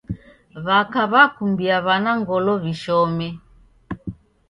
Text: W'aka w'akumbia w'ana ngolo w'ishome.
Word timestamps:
W'aka 0.65 1.01
w'akumbia 1.11 1.77
w'ana 1.85 2.11
ngolo 2.19 2.53
w'ishome. 2.63 3.27